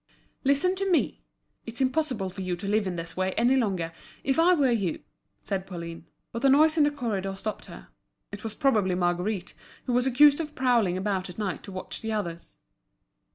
[0.43, 1.21] "Listen to me,
[1.67, 3.93] it's impossible for you to live in this way any longer.
[4.23, 5.03] If I were you—"
[5.43, 6.07] said Pauline.
[6.31, 7.89] But a noise in the corridor stopped her.
[8.31, 9.53] It was probably Marguerite,
[9.85, 12.57] who was accused of prowling about at night to watch the others.